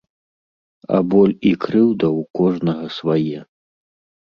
А 0.99 1.01
боль 1.15 1.35
і 1.51 1.51
крыўда 1.67 2.07
ў 2.19 2.21
кожнага 2.41 2.85
свае. 2.99 3.39